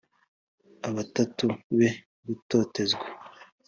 abatatu 0.89 1.45
be 1.77 1.87
gutotezwa 2.25 3.05